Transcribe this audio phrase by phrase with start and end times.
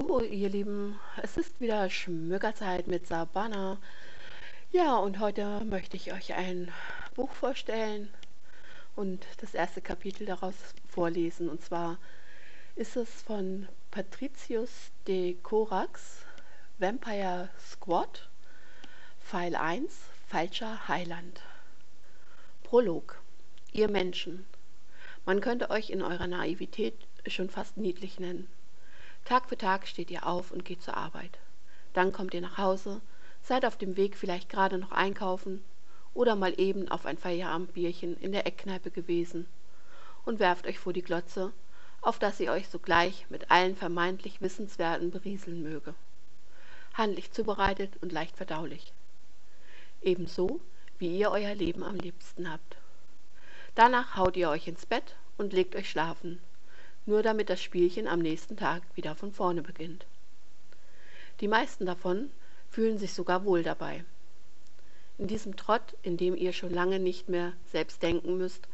[0.00, 3.78] Oh, ihr Lieben, es ist wieder Schmückerzeit mit Sabana.
[4.70, 6.70] Ja, und heute möchte ich euch ein
[7.16, 8.08] Buch vorstellen
[8.94, 10.54] und das erste Kapitel daraus
[10.88, 11.48] vorlesen.
[11.48, 11.98] Und zwar
[12.76, 14.70] ist es von Patricius
[15.08, 16.18] de Corax,
[16.78, 18.28] Vampire Squad,
[19.20, 19.92] Pfeil 1,
[20.28, 21.42] Falscher Heiland.
[22.62, 23.20] Prolog.
[23.72, 24.46] Ihr Menschen.
[25.26, 26.94] Man könnte euch in eurer Naivität
[27.26, 28.48] schon fast niedlich nennen.
[29.28, 31.38] Tag für Tag steht ihr auf und geht zur Arbeit.
[31.92, 33.02] Dann kommt ihr nach Hause,
[33.42, 35.62] seid auf dem Weg vielleicht gerade noch einkaufen
[36.14, 39.46] oder mal eben auf ein Feierabendbierchen in der Eckkneipe gewesen
[40.24, 41.52] und werft euch vor die Glotze,
[42.00, 45.94] auf dass sie euch sogleich mit allen vermeintlich Wissenswerten berieseln möge.
[46.94, 48.94] Handlich zubereitet und leicht verdaulich.
[50.00, 50.58] Ebenso,
[50.98, 52.78] wie ihr euer Leben am liebsten habt.
[53.74, 56.40] Danach haut ihr euch ins Bett und legt euch schlafen,
[57.08, 60.04] nur damit das Spielchen am nächsten Tag wieder von vorne beginnt.
[61.40, 62.30] Die meisten davon
[62.68, 64.04] fühlen sich sogar wohl dabei.
[65.16, 68.68] In diesem Trott, in dem ihr schon lange nicht mehr selbst denken müsst,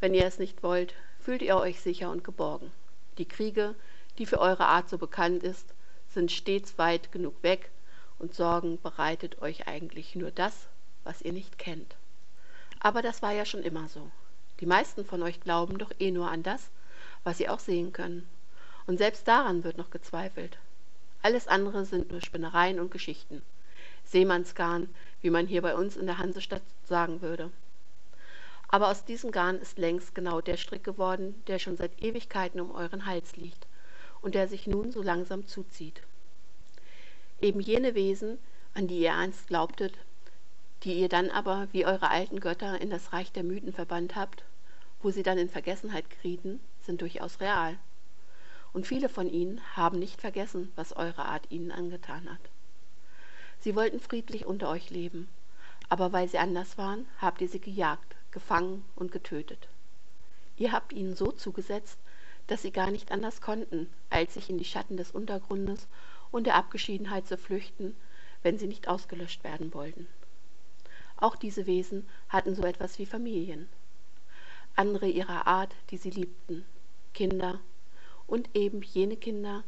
[0.00, 2.72] wenn ihr es nicht wollt, fühlt ihr euch sicher und geborgen.
[3.16, 3.76] Die Kriege,
[4.18, 5.72] die für eure Art so bekannt ist,
[6.08, 7.70] sind stets weit genug weg
[8.18, 10.66] und Sorgen bereitet euch eigentlich nur das,
[11.04, 11.94] was ihr nicht kennt.
[12.80, 14.10] Aber das war ja schon immer so.
[14.58, 16.70] Die meisten von euch glauben doch eh nur an das,
[17.24, 18.28] was sie auch sehen können.
[18.86, 20.58] Und selbst daran wird noch gezweifelt.
[21.22, 23.42] Alles andere sind nur Spinnereien und Geschichten.
[24.04, 24.88] Seemannsgarn,
[25.20, 27.50] wie man hier bei uns in der Hansestadt sagen würde.
[28.68, 32.70] Aber aus diesem Garn ist längst genau der Strick geworden, der schon seit Ewigkeiten um
[32.70, 33.66] euren Hals liegt
[34.20, 36.02] und der sich nun so langsam zuzieht.
[37.40, 38.38] Eben jene Wesen,
[38.74, 39.94] an die ihr einst glaubtet,
[40.84, 44.44] die ihr dann aber wie eure alten Götter in das Reich der Mythen verbannt habt,
[45.02, 47.78] wo sie dann in Vergessenheit gerieten, sind durchaus real.
[48.72, 52.40] Und viele von ihnen haben nicht vergessen, was eure Art ihnen angetan hat.
[53.60, 55.28] Sie wollten friedlich unter euch leben,
[55.90, 59.68] aber weil sie anders waren, habt ihr sie gejagt, gefangen und getötet.
[60.56, 61.98] Ihr habt ihnen so zugesetzt,
[62.46, 65.86] dass sie gar nicht anders konnten, als sich in die Schatten des Untergrundes
[66.30, 67.94] und der Abgeschiedenheit zu flüchten,
[68.42, 70.06] wenn sie nicht ausgelöscht werden wollten.
[71.18, 73.68] Auch diese Wesen hatten so etwas wie Familien.
[74.76, 76.64] Andere ihrer Art, die sie liebten,
[77.14, 77.60] Kinder
[78.26, 79.64] und eben jene Kinder,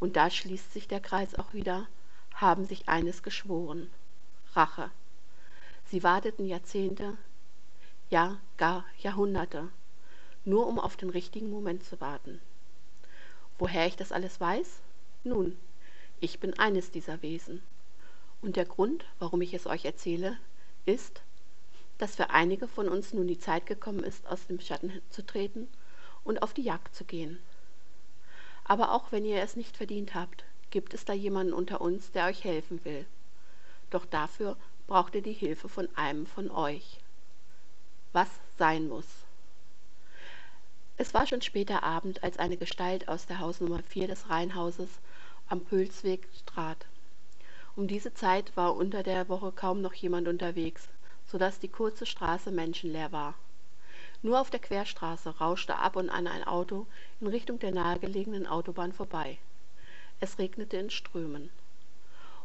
[0.00, 1.86] und da schließt sich der Kreis auch wieder,
[2.34, 3.90] haben sich eines geschworen
[4.54, 4.90] Rache.
[5.84, 7.16] Sie warteten Jahrzehnte,
[8.10, 9.68] ja gar Jahrhunderte,
[10.44, 12.40] nur um auf den richtigen Moment zu warten.
[13.58, 14.80] Woher ich das alles weiß?
[15.24, 15.56] Nun,
[16.20, 17.62] ich bin eines dieser Wesen.
[18.40, 20.38] Und der Grund, warum ich es euch erzähle,
[20.86, 21.22] ist,
[21.98, 25.68] dass für einige von uns nun die Zeit gekommen ist, aus dem Schatten zu treten
[26.28, 27.38] und auf die Jagd zu gehen.
[28.64, 32.26] Aber auch wenn ihr es nicht verdient habt, gibt es da jemanden unter uns, der
[32.26, 33.06] euch helfen will.
[33.90, 34.56] Doch dafür
[34.86, 37.00] braucht ihr die Hilfe von einem von euch.
[38.12, 38.28] Was
[38.58, 39.06] sein muss.
[40.98, 44.90] Es war schon später Abend, als eine Gestalt aus der Hausnummer 4 des Reihenhauses
[45.48, 46.84] am Pülsweg trat.
[47.74, 50.88] Um diese Zeit war unter der Woche kaum noch jemand unterwegs,
[51.26, 53.34] so dass die kurze Straße menschenleer war.
[54.22, 56.86] Nur auf der Querstraße rauschte ab und an ein Auto
[57.20, 59.38] in Richtung der nahegelegenen Autobahn vorbei.
[60.18, 61.50] Es regnete in Strömen.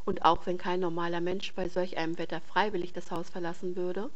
[0.05, 4.11] Und auch wenn kein normaler Mensch bei solch einem Wetter freiwillig das Haus verlassen würde,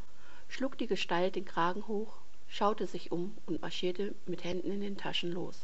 [0.50, 4.98] schlug die Gestalt den Kragen hoch, schaute sich um und marschierte mit Händen in den
[4.98, 5.60] Taschen los.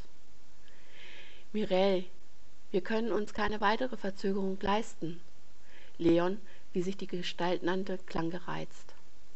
[1.52, 2.06] Mirelle,
[2.72, 5.22] wir können uns keine weitere Verzögerung leisten.
[6.00, 6.40] Leon,
[6.72, 8.93] wie sich die Gestalt nannte, klang gereizt.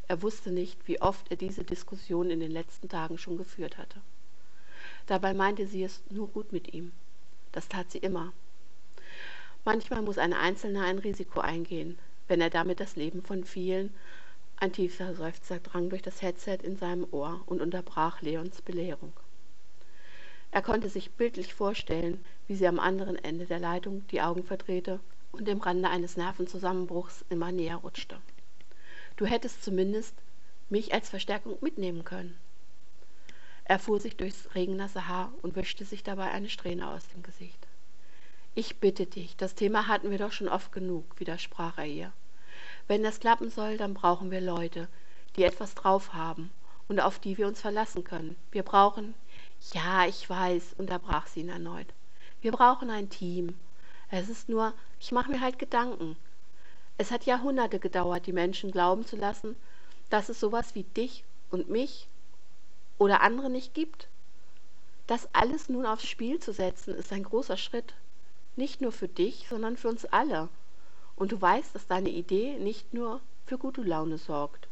[0.10, 4.00] Er wusste nicht, wie oft er diese Diskussion in den letzten Tagen schon geführt hatte.
[5.06, 6.92] Dabei meinte sie es nur gut mit ihm.
[7.52, 8.32] Das tat sie immer.
[9.66, 11.98] Manchmal muss ein Einzelner ein Risiko eingehen,
[12.28, 13.94] wenn er damit das Leben von vielen.
[14.56, 19.14] Ein tiefer Seufzer drang durch das Headset in seinem Ohr und unterbrach Leons Belehrung.
[20.52, 25.02] Er konnte sich bildlich vorstellen, wie sie am anderen Ende der Leitung die Augen verdrehte
[25.34, 28.18] und im Rande eines Nervenzusammenbruchs immer näher rutschte.
[29.18, 30.16] Du hättest zumindest
[30.70, 32.38] mich als Verstärkung mitnehmen können.
[33.66, 37.68] Er fuhr sich durchs regennasse Haar und wischte sich dabei eine Strähne aus dem Gesicht.
[38.54, 42.14] Ich bitte dich, das Thema hatten wir doch schon oft genug, widersprach er ihr.
[42.88, 44.88] Wenn das klappen soll, dann brauchen wir Leute,
[45.36, 46.52] die etwas drauf haben
[46.88, 48.36] und auf die wir uns verlassen können.
[48.52, 49.16] Wir brauchen.
[49.74, 51.88] Ja, ich weiß, unterbrach sie ihn erneut.
[52.42, 53.56] Wir brauchen ein Team.
[54.12, 56.16] Es ist nur, ich mache mir halt Gedanken.
[57.00, 59.56] Es hat Jahrhunderte gedauert, die Menschen glauben zu lassen,
[60.10, 62.08] dass es sowas wie dich und mich
[62.98, 64.08] oder andere nicht gibt.
[65.06, 67.94] Das alles nun aufs Spiel zu setzen, ist ein großer Schritt.
[68.56, 70.50] Nicht nur für dich, sondern für uns alle.
[71.16, 74.68] Und du weißt, dass deine Idee nicht nur für gute Laune sorgt.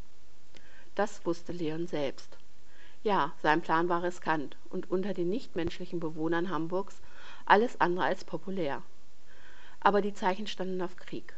[0.95, 2.37] Das wusste Leon selbst.
[3.03, 7.01] Ja, sein Plan war riskant und unter den nichtmenschlichen Bewohnern Hamburgs
[7.45, 8.81] alles andere als populär.
[9.79, 11.35] Aber die Zeichen standen auf Krieg.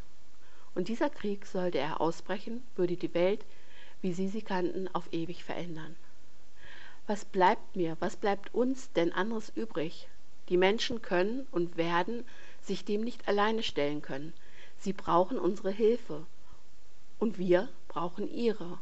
[0.77, 3.43] Und dieser Krieg, sollte er ausbrechen, würde die Welt,
[4.03, 5.95] wie sie sie kannten, auf ewig verändern.
[7.07, 10.07] Was bleibt mir, was bleibt uns denn anderes übrig?
[10.49, 12.25] Die Menschen können und werden
[12.61, 14.33] sich dem nicht alleine stellen können.
[14.77, 16.27] Sie brauchen unsere Hilfe.
[17.17, 18.77] Und wir brauchen ihre.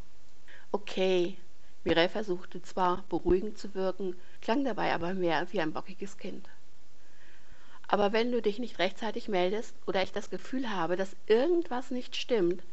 [0.73, 1.37] Okay,
[1.85, 6.49] Mireille versuchte zwar beruhigend zu wirken, klang dabei aber mehr wie ein bockiges Kind.
[7.87, 12.15] Aber wenn du dich nicht rechtzeitig meldest oder ich das Gefühl habe, dass irgendwas nicht
[12.15, 12.63] stimmt,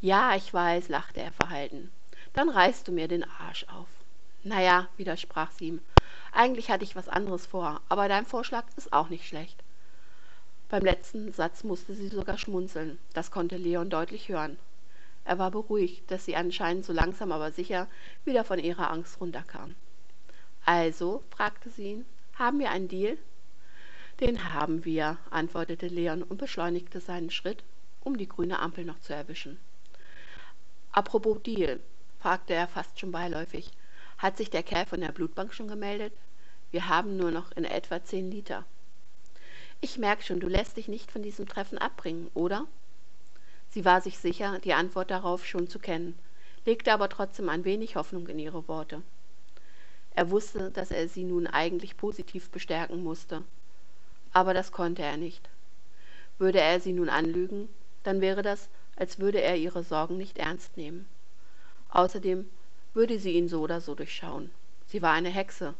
[0.00, 1.90] ja, ich weiß, lachte er verhalten,
[2.34, 3.88] dann reißt du mir den Arsch auf.
[4.44, 5.80] Naja, widersprach sie ihm,
[6.32, 9.56] eigentlich hatte ich was anderes vor, aber dein Vorschlag ist auch nicht schlecht.
[10.68, 14.58] Beim letzten Satz musste sie sogar schmunzeln, das konnte Leon deutlich hören.
[15.24, 17.88] Er war beruhigt, dass sie anscheinend so langsam aber sicher
[18.24, 19.74] wieder von ihrer Angst runterkam.
[20.64, 22.04] Also, fragte sie ihn,
[22.34, 23.16] haben wir einen Deal?
[24.20, 27.62] Den haben wir, antwortete Leon und beschleunigte seinen Schritt,
[28.00, 29.60] um die grüne Ampel noch zu erwischen.
[30.90, 31.78] Apropos Deal,
[32.18, 33.70] fragte er fast schon beiläufig.
[34.18, 36.12] Hat sich der Kerl von der Blutbank schon gemeldet?
[36.72, 38.64] Wir haben nur noch in etwa zehn Liter.
[39.80, 42.66] Ich merke schon, du lässt dich nicht von diesem Treffen abbringen, oder?
[43.70, 46.18] Sie war sich sicher, die Antwort darauf schon zu kennen,
[46.66, 49.02] legte aber trotzdem ein wenig Hoffnung in ihre Worte.
[50.10, 53.44] Er wusste, dass er sie nun eigentlich positiv bestärken musste.
[54.32, 55.48] Aber das konnte er nicht.
[56.38, 57.68] Würde er sie nun anlügen,
[58.02, 61.06] dann wäre das, als würde er ihre Sorgen nicht ernst nehmen.
[61.90, 62.48] Außerdem
[62.94, 64.50] würde sie ihn so oder so durchschauen.
[64.86, 65.74] Sie war eine Hexe,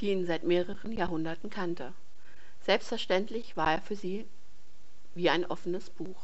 [0.00, 1.92] die ihn seit mehreren Jahrhunderten kannte.
[2.62, 4.26] Selbstverständlich war er für sie
[5.14, 6.20] wie ein offenes Buch.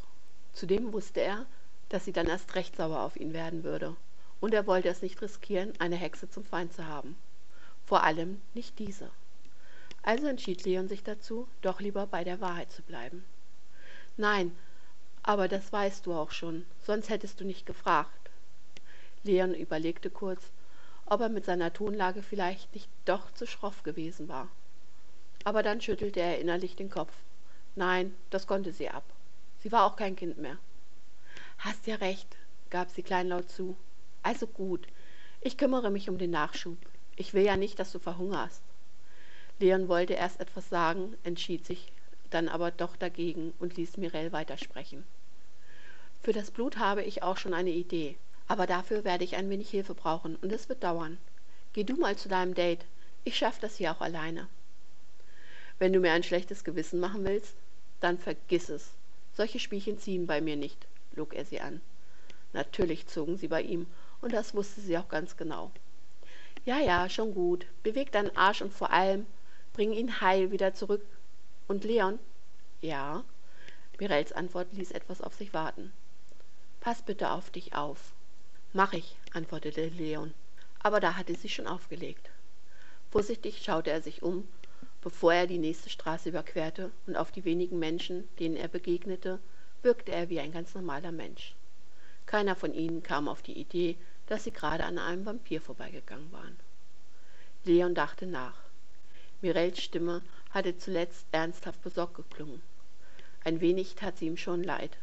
[0.53, 1.47] Zudem wusste er,
[1.89, 3.97] dass sie dann erst recht sauer auf ihn werden würde,
[4.41, 7.17] und er wollte es nicht riskieren, eine Hexe zum Feind zu haben.
[7.87, 9.11] Vor allem nicht diese.
[10.03, 13.25] Also entschied Leon sich dazu, doch lieber bei der Wahrheit zu bleiben.
[14.17, 14.57] Nein,
[15.23, 18.31] aber das weißt du auch schon, sonst hättest du nicht gefragt.
[19.23, 20.51] Leon überlegte kurz,
[21.07, 24.49] ob er mit seiner Tonlage vielleicht nicht doch zu schroff gewesen war.
[25.45, 27.13] Aber dann schüttelte er innerlich den Kopf.
[27.77, 29.05] Nein, das konnte sie ab.
[29.61, 30.59] Sie war auch kein Kind mehr.
[31.59, 32.37] Hast ja recht,
[32.71, 33.77] gab sie kleinlaut zu.
[34.23, 34.87] Also gut,
[35.41, 36.79] ich kümmere mich um den Nachschub.
[37.15, 38.63] Ich will ja nicht, dass du verhungerst.
[39.59, 41.93] Leon wollte erst etwas sagen, entschied sich
[42.31, 45.05] dann aber doch dagegen und ließ Mirelle weitersprechen.
[46.23, 48.17] Für das Blut habe ich auch schon eine Idee,
[48.49, 51.19] aber dafür werde ich ein wenig Hilfe brauchen und es wird dauern.
[51.73, 52.85] Geh du mal zu deinem Date.
[53.25, 54.49] Ich schaffe das hier auch alleine.
[55.79, 57.55] Wenn du mir ein schlechtes Gewissen machen willst,
[58.01, 58.91] dann vergiss es,
[59.35, 61.81] solche Spielchen ziehen bei mir nicht, log er sie an.
[62.53, 63.87] Natürlich zogen sie bei ihm,
[64.21, 65.71] und das wusste sie auch ganz genau.
[66.65, 67.67] Ja, ja, schon gut.
[67.83, 69.27] Beweg deinen Arsch und vor allem
[69.73, 71.05] bring ihn heil wieder zurück.
[71.69, 72.19] Und Leon?
[72.81, 73.25] Ja.
[73.99, 75.93] Mirels Antwort ließ etwas auf sich warten.
[76.81, 78.13] Pass bitte auf dich auf.
[78.73, 80.35] Mach ich, antwortete Leon.
[80.81, 82.31] Aber da hatte sie schon aufgelegt.
[83.11, 84.49] Vorsichtig schaute er sich um
[85.03, 89.41] Bevor er die nächste Straße überquerte und auf die wenigen Menschen, denen er begegnete,
[89.82, 91.56] wirkte er wie ein ganz normaler Mensch.
[92.25, 93.96] Keiner von ihnen kam auf die Idee,
[94.27, 96.56] dass sie gerade an einem Vampir vorbeigegangen waren.
[97.65, 98.62] Leon dachte nach.
[99.43, 102.63] Mirels Stimme hatte zuletzt ernsthaft besorgt geklungen.
[103.44, 104.96] Ein wenig tat sie ihm schon leid.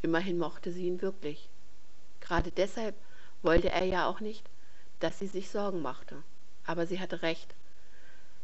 [0.00, 1.50] Immerhin mochte sie ihn wirklich.
[2.20, 2.94] Gerade deshalb
[3.42, 4.48] wollte er ja auch nicht,
[5.00, 6.22] dass sie sich Sorgen machte.
[6.64, 7.54] Aber sie hatte recht.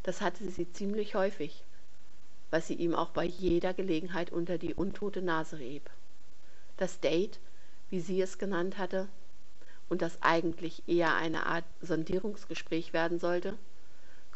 [0.02, 1.64] Das hatte sie ziemlich häufig,
[2.50, 5.88] was sie ihm auch bei jeder Gelegenheit unter die untote Nase rieb.
[6.76, 7.40] Das Date,
[7.88, 9.08] wie sie es genannt hatte,
[9.88, 13.56] und das eigentlich eher eine Art Sondierungsgespräch werden sollte,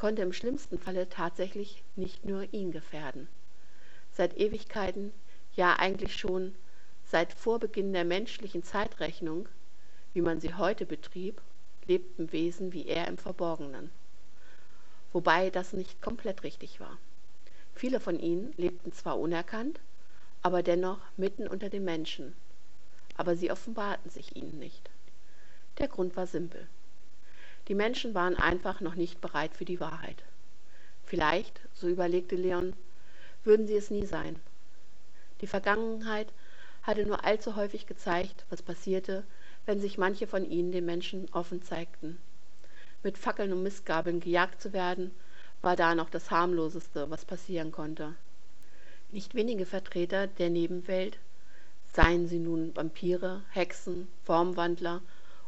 [0.03, 3.29] konnte im schlimmsten Falle tatsächlich nicht nur ihn gefährden.
[4.11, 5.15] Seit Ewigkeiten,
[5.55, 6.55] ja eigentlich schon
[7.07, 9.49] seit Vorbeginn der menschlichen Zeitrechnung,
[10.13, 11.41] wie man sie heute betrieb,
[11.87, 13.91] lebten Wesen wie er im Verborgenen
[15.13, 16.99] wobei das nicht komplett richtig war.
[17.75, 19.81] Viele von ihnen lebten zwar unerkannt,
[20.43, 22.35] aber dennoch mitten unter den Menschen,
[23.17, 24.91] aber sie offenbarten sich ihnen nicht.
[25.79, 26.67] Der Grund war simpel.
[27.69, 30.23] Die Menschen waren einfach noch nicht bereit für die Wahrheit.
[31.05, 32.75] Vielleicht, so überlegte Leon,
[33.45, 34.41] würden sie es nie sein.
[35.41, 36.33] Die Vergangenheit
[36.83, 39.25] hatte nur allzu häufig gezeigt, was passierte,
[39.67, 42.19] wenn sich manche von ihnen den Menschen offen zeigten
[43.03, 45.11] mit Fackeln und Mistgabeln gejagt zu werden,
[45.61, 48.15] war da noch das harmloseste, was passieren konnte.
[49.11, 51.19] Nicht wenige Vertreter der Nebenwelt,
[51.93, 55.03] seien sie nun Vampire, Hexen, Formwandler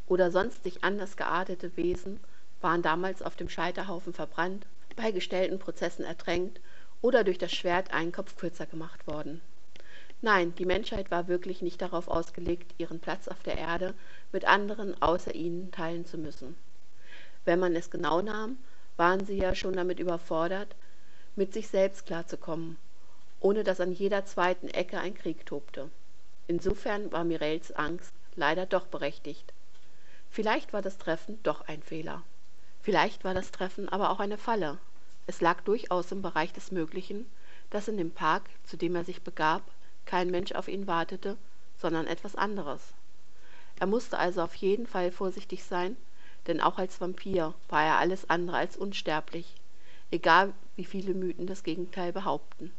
[0.07, 2.21] oder sonstig anders geartete Wesen,
[2.61, 6.61] waren damals auf dem Scheiterhaufen verbrannt, bei gestellten Prozessen ertränkt
[7.03, 9.41] oder durch das Schwert einen Kopf kürzer gemacht worden.
[10.23, 13.93] Nein, die Menschheit war wirklich nicht darauf ausgelegt, ihren Platz auf der Erde
[14.33, 16.57] mit anderen außer ihnen teilen zu müssen.
[17.45, 18.57] Wenn man es genau nahm,
[18.97, 20.75] waren sie ja schon damit überfordert,
[21.37, 22.79] mit sich selbst klarzukommen,
[23.41, 25.91] ohne dass an jeder zweiten Ecke ein Krieg tobte.
[26.47, 29.53] Insofern war Mirels Angst leider doch berechtigt.
[30.35, 32.25] Vielleicht war das Treffen doch ein Fehler.
[32.83, 34.79] Vielleicht war das Treffen aber auch eine Falle.
[35.29, 37.31] Es lag durchaus im Bereich des Möglichen,
[37.71, 39.63] dass in dem Park, zu dem er sich begab,
[40.07, 41.37] kein Mensch auf ihn wartete,
[41.79, 42.95] sondern etwas anderes.
[43.79, 45.97] Er musste also auf jeden Fall vorsichtig sein,
[46.49, 49.55] denn auch als Vampir war er alles andere als unsterblich,
[50.11, 52.73] egal wie viele Mythen das Gegenteil behaupten.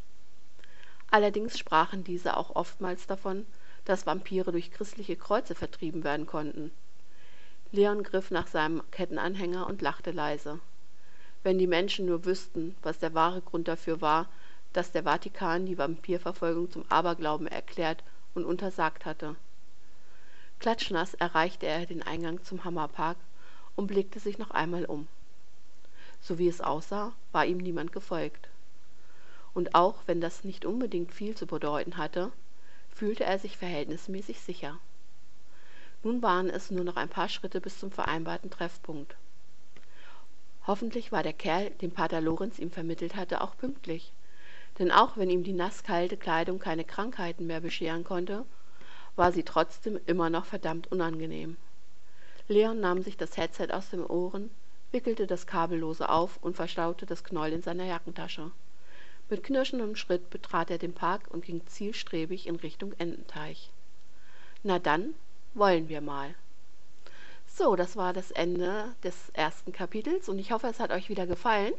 [1.10, 3.46] Allerdings sprachen diese auch oftmals davon,
[3.86, 6.74] dass Vampire durch christliche Kreuze vertrieben werden konnten.
[7.75, 10.62] Leon griff nach seinem Kettenanhänger und lachte leise.
[11.44, 14.29] Wenn die Menschen nur wüssten, was der wahre Grund dafür war,
[14.72, 18.01] dass der Vatikan die Vampirverfolgung zum Aberglauben erklärt
[18.34, 19.36] und untersagt hatte.
[20.60, 23.17] Klatschnass erreichte er den Eingang zum Hammerpark
[23.75, 25.08] und blickte sich noch einmal um.
[26.22, 28.48] So wie es aussah, war ihm niemand gefolgt.
[29.53, 32.32] Und auch wenn das nicht unbedingt viel zu bedeuten hatte,
[32.89, 34.79] fühlte er sich verhältnismäßig sicher.
[36.06, 39.18] Nun waren es nur noch ein paar Schritte bis zum vereinbarten Treffpunkt.
[40.66, 44.14] Hoffentlich war der Kerl, den Pater Lorenz ihm vermittelt hatte, auch pünktlich
[44.80, 48.46] denn auch wenn ihm die nasskalte Kleidung keine Krankheiten mehr bescheren konnte,
[49.16, 51.56] war sie trotzdem immer noch verdammt unangenehm.
[52.48, 54.52] Leon nahm sich das Headset aus den Ohren,
[54.92, 58.52] wickelte das Kabellose auf und verstaute das Knäuel in seiner Jackentasche.
[59.30, 63.72] Mit knirschendem Schritt betrat er den Park und ging zielstrebig in Richtung Ententeich.
[64.62, 65.16] Na dann,
[65.56, 66.36] wollen wir mal.
[67.48, 71.26] So, das war das Ende des ersten Kapitels und ich hoffe, es hat euch wieder
[71.26, 71.74] gefallen.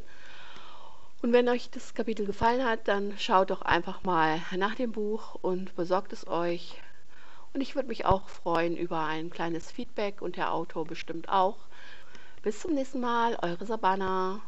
[1.21, 5.35] Und wenn euch das Kapitel gefallen hat, dann schaut doch einfach mal nach dem Buch
[5.41, 6.81] und besorgt es euch.
[7.53, 11.57] Und ich würde mich auch freuen über ein kleines Feedback und der Autor bestimmt auch.
[12.43, 14.41] Bis zum nächsten Mal, eure Sabana.